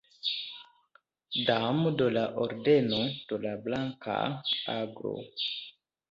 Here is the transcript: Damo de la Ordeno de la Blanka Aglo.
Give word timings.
Damo 1.49 1.91
de 2.01 2.07
la 2.15 2.23
Ordeno 2.45 3.01
de 3.33 3.39
la 3.43 3.51
Blanka 3.67 4.17
Aglo. 4.77 5.13